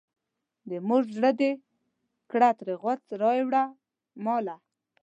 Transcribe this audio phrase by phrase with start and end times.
[0.69, 1.51] د مور زړه دې
[2.31, 3.63] کړه ترې غوڅ رایې وړه
[4.25, 4.55] ماله.